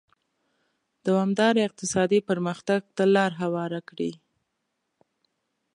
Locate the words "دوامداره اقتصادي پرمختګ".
1.05-2.81